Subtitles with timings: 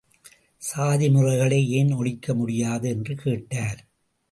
[0.61, 3.81] சாதிமுறைகளை ஏன் ஒழிக்க முடியாது என்று கேட்டார்.